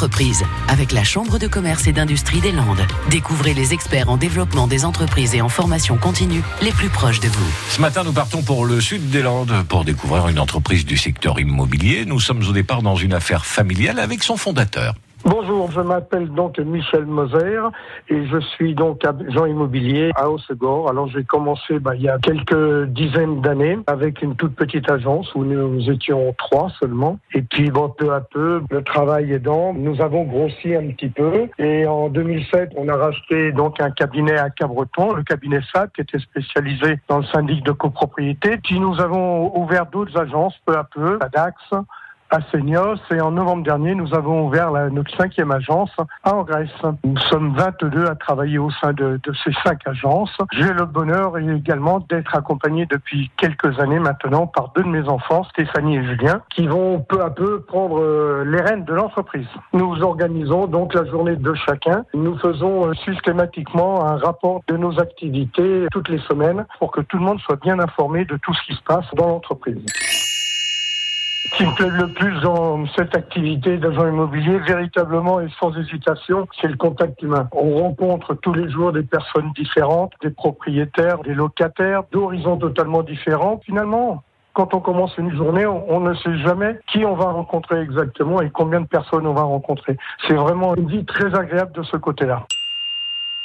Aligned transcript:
entreprise 0.00 0.44
avec 0.68 0.92
la 0.92 1.04
Chambre 1.04 1.38
de 1.38 1.46
commerce 1.46 1.86
et 1.86 1.92
d'industrie 1.92 2.40
des 2.40 2.52
Landes. 2.52 2.86
Découvrez 3.10 3.52
les 3.52 3.74
experts 3.74 4.08
en 4.08 4.16
développement 4.16 4.66
des 4.66 4.86
entreprises 4.86 5.34
et 5.34 5.42
en 5.42 5.50
formation 5.50 5.98
continue 5.98 6.42
les 6.62 6.70
plus 6.70 6.88
proches 6.88 7.20
de 7.20 7.28
vous. 7.28 7.52
Ce 7.68 7.82
matin, 7.82 8.02
nous 8.02 8.12
partons 8.12 8.42
pour 8.42 8.64
le 8.64 8.80
sud 8.80 9.10
des 9.10 9.20
Landes 9.20 9.52
pour 9.68 9.84
découvrir 9.84 10.28
une 10.28 10.38
entreprise 10.38 10.86
du 10.86 10.96
secteur 10.96 11.38
immobilier. 11.38 12.06
Nous 12.06 12.18
sommes 12.18 12.42
au 12.48 12.52
départ 12.52 12.80
dans 12.80 12.96
une 12.96 13.12
affaire 13.12 13.44
familiale 13.44 13.98
avec 13.98 14.22
son 14.22 14.38
fondateur. 14.38 14.94
Bonjour, 15.22 15.70
je 15.70 15.82
m'appelle 15.82 16.30
donc 16.30 16.58
Michel 16.58 17.04
Moser 17.04 17.60
et 18.08 18.26
je 18.26 18.38
suis 18.38 18.74
donc 18.74 19.04
agent 19.04 19.44
immobilier 19.44 20.12
à 20.14 20.30
Haussegor. 20.30 20.88
Alors 20.88 21.08
j'ai 21.08 21.24
commencé 21.24 21.78
bah, 21.78 21.94
il 21.94 22.00
y 22.00 22.08
a 22.08 22.16
quelques 22.18 22.86
dizaines 22.86 23.42
d'années 23.42 23.78
avec 23.86 24.22
une 24.22 24.34
toute 24.34 24.54
petite 24.54 24.90
agence 24.90 25.34
où 25.34 25.44
nous 25.44 25.90
étions 25.90 26.34
trois 26.38 26.70
seulement. 26.80 27.18
Et 27.34 27.42
puis 27.42 27.70
bon, 27.70 27.90
peu 27.90 28.14
à 28.14 28.22
peu, 28.22 28.62
le 28.70 28.82
travail 28.82 29.32
aidant, 29.32 29.74
nous 29.74 30.00
avons 30.00 30.24
grossi 30.24 30.74
un 30.74 30.88
petit 30.88 31.10
peu. 31.10 31.48
Et 31.58 31.86
en 31.86 32.08
2007, 32.08 32.70
on 32.76 32.88
a 32.88 32.96
racheté 32.96 33.52
donc 33.52 33.78
un 33.78 33.90
cabinet 33.90 34.38
à 34.38 34.48
Cabreton, 34.48 35.12
le 35.12 35.22
cabinet 35.22 35.60
SAP 35.70 35.92
qui 35.92 36.00
était 36.00 36.18
spécialisé 36.18 36.98
dans 37.08 37.18
le 37.18 37.24
syndic 37.24 37.62
de 37.62 37.72
copropriété. 37.72 38.56
Puis 38.56 38.80
nous 38.80 38.98
avons 39.02 39.54
ouvert 39.54 39.84
d'autres 39.84 40.16
agences 40.16 40.54
peu 40.64 40.78
à 40.78 40.84
peu, 40.84 41.18
à 41.20 41.28
Dax, 41.28 41.56
à 42.30 42.40
Seignos 42.50 42.98
et 43.10 43.20
en 43.20 43.32
novembre 43.32 43.64
dernier, 43.64 43.94
nous 43.94 44.14
avons 44.14 44.46
ouvert 44.46 44.72
notre 44.90 45.14
cinquième 45.16 45.50
agence 45.50 45.90
à 46.24 46.32
Grèce. 46.46 46.70
Nous 47.04 47.18
sommes 47.30 47.54
22 47.56 48.06
à 48.06 48.14
travailler 48.14 48.58
au 48.58 48.70
sein 48.70 48.92
de, 48.92 49.20
de 49.22 49.32
ces 49.44 49.52
cinq 49.64 49.86
agences. 49.86 50.36
J'ai 50.52 50.72
le 50.72 50.84
bonheur 50.84 51.36
également 51.38 52.00
d'être 52.08 52.34
accompagné 52.34 52.86
depuis 52.86 53.30
quelques 53.36 53.78
années 53.80 53.98
maintenant 53.98 54.46
par 54.46 54.72
deux 54.76 54.82
de 54.82 54.88
mes 54.88 55.08
enfants, 55.08 55.44
Stéphanie 55.44 55.96
et 55.96 56.04
Julien, 56.04 56.42
qui 56.50 56.66
vont 56.66 57.00
peu 57.00 57.22
à 57.22 57.30
peu 57.30 57.60
prendre 57.62 58.00
euh, 58.00 58.44
les 58.46 58.60
rênes 58.60 58.84
de 58.84 58.94
l'entreprise. 58.94 59.48
Nous 59.72 60.02
organisons 60.02 60.66
donc 60.66 60.94
la 60.94 61.04
journée 61.04 61.36
de 61.36 61.54
chacun. 61.54 62.04
Nous 62.14 62.38
faisons 62.38 62.88
euh, 62.88 62.94
systématiquement 63.04 64.04
un 64.06 64.16
rapport 64.16 64.60
de 64.68 64.76
nos 64.76 65.00
activités 65.00 65.86
toutes 65.90 66.08
les 66.08 66.20
semaines 66.20 66.64
pour 66.78 66.92
que 66.92 67.00
tout 67.00 67.18
le 67.18 67.24
monde 67.24 67.40
soit 67.40 67.60
bien 67.60 67.78
informé 67.78 68.24
de 68.24 68.36
tout 68.36 68.54
ce 68.54 68.62
qui 68.66 68.74
se 68.74 68.82
passe 68.82 69.06
dans 69.16 69.26
l'entreprise. 69.26 69.84
Qui 71.60 71.66
me 71.66 71.74
plaît 71.74 71.90
le 71.90 72.08
plus 72.14 72.40
dans 72.40 72.86
cette 72.96 73.14
activité 73.14 73.76
d'agent 73.76 74.08
immobilier, 74.08 74.60
véritablement 74.60 75.42
et 75.42 75.48
sans 75.60 75.76
hésitation, 75.76 76.48
c'est 76.58 76.68
le 76.68 76.76
contact 76.78 77.20
humain. 77.20 77.50
On 77.52 77.82
rencontre 77.82 78.32
tous 78.32 78.54
les 78.54 78.70
jours 78.70 78.92
des 78.92 79.02
personnes 79.02 79.52
différentes, 79.54 80.14
des 80.22 80.30
propriétaires, 80.30 81.18
des 81.18 81.34
locataires, 81.34 82.04
d'horizons 82.12 82.56
totalement 82.56 83.02
différents. 83.02 83.60
Finalement, 83.66 84.22
quand 84.54 84.72
on 84.72 84.80
commence 84.80 85.14
une 85.18 85.36
journée, 85.36 85.66
on, 85.66 85.84
on, 85.94 86.00
ne 86.00 86.14
sait 86.14 86.38
jamais 86.38 86.78
qui 86.90 87.04
on 87.04 87.14
va 87.14 87.26
rencontrer 87.26 87.82
exactement 87.82 88.40
et 88.40 88.48
combien 88.48 88.80
de 88.80 88.86
personnes 88.86 89.26
on 89.26 89.34
va 89.34 89.42
rencontrer. 89.42 89.98
C'est 90.26 90.36
vraiment 90.36 90.74
une 90.76 90.88
vie 90.88 91.04
très 91.04 91.34
agréable 91.34 91.72
de 91.72 91.82
ce 91.82 91.98
côté-là. 91.98 92.46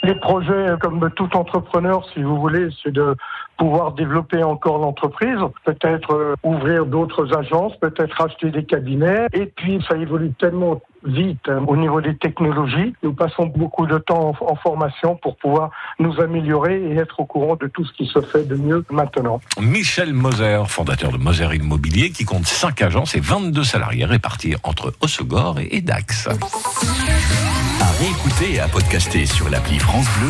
Les 0.03 0.15
projets, 0.15 0.75
comme 0.79 1.09
tout 1.17 1.35
entrepreneur, 1.35 2.07
si 2.13 2.21
vous 2.21 2.39
voulez, 2.39 2.69
c'est 2.81 2.91
de 2.91 3.17
pouvoir 3.57 3.93
développer 3.93 4.43
encore 4.43 4.77
l'entreprise, 4.79 5.39
peut-être 5.63 6.13
euh, 6.13 6.35
ouvrir 6.43 6.85
d'autres 6.85 7.35
agences, 7.37 7.73
peut-être 7.79 8.21
acheter 8.21 8.51
des 8.51 8.63
cabinets. 8.63 9.27
Et 9.33 9.45
puis, 9.45 9.83
ça 9.89 9.97
évolue 9.97 10.31
tellement 10.39 10.81
vite 11.05 11.47
hein, 11.47 11.63
au 11.67 11.75
niveau 11.77 12.01
des 12.01 12.15
technologies. 12.15 12.93
Nous 13.03 13.13
passons 13.13 13.45
beaucoup 13.45 13.85
de 13.85 13.97
temps 13.97 14.35
en, 14.39 14.51
en, 14.51 14.55
formation 14.55 15.15
pour 15.15 15.37
pouvoir 15.37 15.69
nous 15.99 16.19
améliorer 16.19 16.81
et 16.81 16.95
être 16.95 17.19
au 17.19 17.25
courant 17.25 17.55
de 17.55 17.67
tout 17.67 17.85
ce 17.85 17.93
qui 17.93 18.07
se 18.07 18.21
fait 18.21 18.43
de 18.43 18.55
mieux 18.55 18.83
maintenant. 18.89 19.39
Michel 19.61 20.13
Moser, 20.13 20.63
fondateur 20.67 21.11
de 21.11 21.17
Moser 21.17 21.53
Immobilier, 21.53 22.09
qui 22.09 22.25
compte 22.25 22.45
5 22.45 22.81
agences 22.81 23.15
et 23.15 23.19
22 23.19 23.63
salariés 23.63 24.05
répartis 24.05 24.55
entre 24.63 24.93
Hossegor 25.01 25.59
et 25.59 25.81
Dax. 25.81 26.27
À 26.27 27.91
réécouter 27.99 28.55
et 28.55 28.59
à 28.59 28.67
podcaster 28.67 29.25
sur 29.25 29.49
l'appli 29.49 29.77
France 29.79 30.07
Bleu 30.17 30.23